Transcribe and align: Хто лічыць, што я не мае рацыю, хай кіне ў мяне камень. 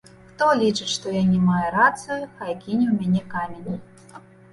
Хто 0.29 0.45
лічыць, 0.61 0.87
што 0.93 1.11
я 1.15 1.19
не 1.33 1.41
мае 1.49 1.67
рацыю, 1.75 2.17
хай 2.39 2.57
кіне 2.63 2.87
ў 2.93 2.95
мяне 3.03 3.21
камень. 3.35 3.77